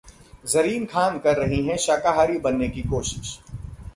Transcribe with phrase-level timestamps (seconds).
[0.45, 3.37] जरीन खान कर रही हैं शाकाहारी बनने की कोशिश